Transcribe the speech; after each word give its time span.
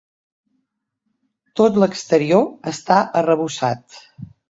Tot 1.63 1.79
l'exterior 1.83 2.51
està 2.75 3.01
arrebossat. 3.25 4.05